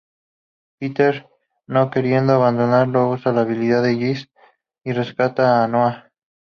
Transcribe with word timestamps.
Peter, 0.79 1.27
no 1.67 1.91
queriendo 1.91 2.33
abandonarlo, 2.33 3.07
usa 3.11 3.31
la 3.33 3.41
habilidad 3.41 3.83
de 3.83 3.97
Jesse 3.97 4.31
y 4.83 4.93
rescata 4.93 5.63
a 5.63 5.67
Noah. 5.67 6.11